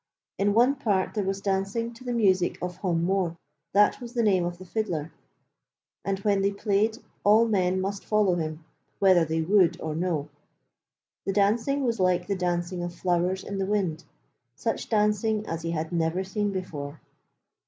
In 0.39 0.55
one 0.55 0.77
part 0.77 1.13
there 1.13 1.23
was 1.23 1.41
dancing 1.41 1.93
to 1.93 2.03
the 2.03 2.11
music 2.11 2.57
of 2.59 2.77
Hom 2.77 3.05
Mooar 3.05 3.37
that 3.73 4.01
was 4.01 4.13
the 4.13 4.23
name 4.23 4.45
of 4.45 4.57
the 4.57 4.65
fiddler 4.65 5.11
and 6.03 6.17
when 6.21 6.43
he 6.43 6.51
played 6.51 6.97
all 7.23 7.47
men 7.47 7.79
must 7.79 8.03
follow 8.03 8.33
him 8.33 8.65
whether 8.97 9.23
they 9.25 9.43
would 9.43 9.79
or 9.79 9.93
no. 9.93 10.27
The 11.27 11.33
dancing 11.33 11.83
was 11.83 11.99
like 11.99 12.25
the 12.25 12.35
dancing 12.35 12.81
of 12.81 12.95
flowers 12.95 13.43
in 13.43 13.59
the 13.59 13.67
wind, 13.67 14.03
such 14.55 14.89
dancing 14.89 15.45
as 15.45 15.61
he 15.61 15.69
had 15.69 15.91
never 15.91 16.23
seen 16.23 16.51
before. 16.51 16.99